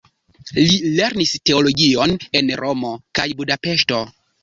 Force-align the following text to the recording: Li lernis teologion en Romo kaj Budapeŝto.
Li 0.55 0.63
lernis 1.01 1.35
teologion 1.51 2.17
en 2.43 2.53
Romo 2.65 2.93
kaj 3.21 3.31
Budapeŝto. 3.43 4.05